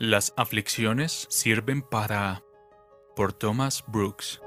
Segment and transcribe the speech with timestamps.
[0.00, 2.44] Las aflicciones sirven para...
[3.16, 4.40] por Thomas Brooks.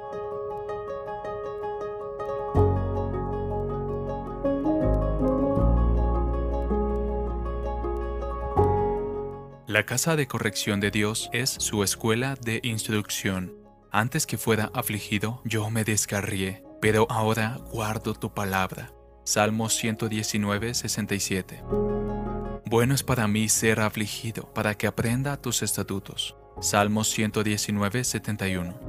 [9.68, 13.54] La casa de corrección de Dios es su escuela de instrucción.
[13.92, 18.94] Antes que fuera afligido, yo me descarrié, pero ahora guardo tu palabra.
[19.26, 21.91] Salmos 119, 67.
[22.72, 26.38] Bueno es para mí ser afligido, para que aprenda tus estatutos.
[26.62, 28.80] Salmos 119, 71.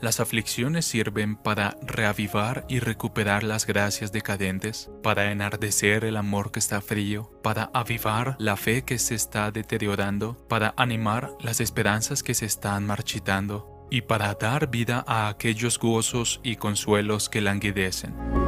[0.00, 6.58] Las aflicciones sirven para reavivar y recuperar las gracias decadentes, para enardecer el amor que
[6.58, 12.32] está frío, para avivar la fe que se está deteriorando, para animar las esperanzas que
[12.32, 18.45] se están marchitando y para dar vida a aquellos gozos y consuelos que languidecen.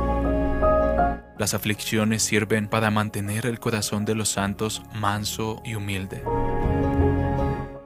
[1.39, 6.25] Las aflicciones sirven para mantener el corazón de los santos manso y humilde.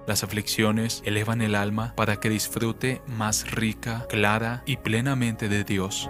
[0.07, 6.09] Las aflicciones elevan el alma para que disfrute más rica, clara y plenamente de Dios.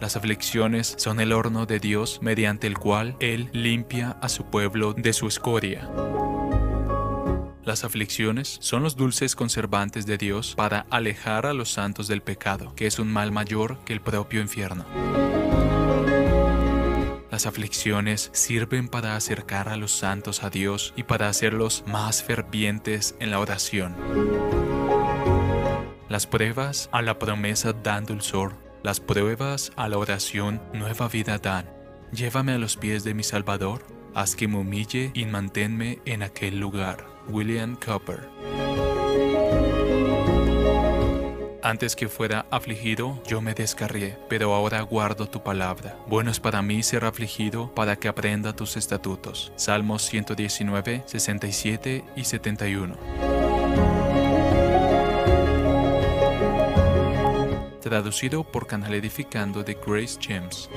[0.00, 4.94] Las aflicciones son el horno de Dios mediante el cual Él limpia a su pueblo
[4.94, 5.88] de su escoria.
[7.64, 12.74] Las aflicciones son los dulces conservantes de Dios para alejar a los santos del pecado,
[12.74, 14.84] que es un mal mayor que el propio infierno.
[17.32, 23.16] Las aflicciones sirven para acercar a los santos a Dios y para hacerlos más fervientes
[23.20, 23.96] en la oración.
[26.10, 31.70] Las pruebas a la promesa dan dulzor, las pruebas a la oración nueva vida dan.
[32.12, 33.82] Llévame a los pies de mi Salvador,
[34.14, 37.06] haz que me humille y manténme en aquel lugar.
[37.28, 38.28] William Cooper
[41.64, 45.96] Antes que fuera afligido, yo me descarrié, pero ahora guardo tu palabra.
[46.08, 49.52] Bueno es para mí ser afligido para que aprenda tus estatutos.
[49.54, 52.96] Salmos 119, 67 y 71.
[57.80, 60.68] Traducido por Canal Edificando de Grace James.